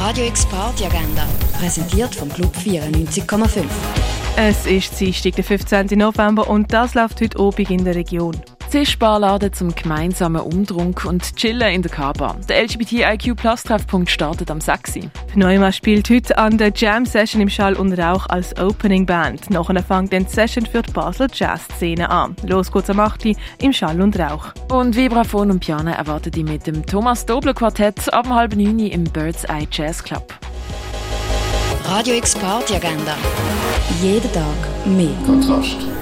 [0.00, 1.26] Radio X Party Agenda,
[1.58, 3.64] präsentiert vom Club 94,5.
[4.36, 5.98] Es ist Dienstag, der 15.
[5.98, 8.36] November und das läuft heute Abend in der Region.
[8.68, 12.36] Zischbarladen zum gemeinsamen Umtrunk und Chillen in der Kaba.
[12.50, 14.98] Der LGBTIQ Plus Treffpunkt startet am 6.
[15.34, 19.48] Neumann spielt heute an der Jam Session im Schall und Rauch als Opening Band.
[19.48, 22.36] Nachher fängt die Session für die Basler Jazz-Szene an.
[22.46, 23.28] Los geht's am 8.
[23.58, 24.52] im Schall und Rauch.
[24.70, 29.04] Und Vibraphon und Piano erwartet die mit dem Thomas Dobler Quartett ab halb neun im
[29.04, 30.34] Bird's Eye Jazz Club.
[31.86, 33.16] Radio X Party Agenda.
[34.02, 34.44] Jeden Tag
[34.84, 35.08] mehr.
[35.24, 35.97] Kontrast.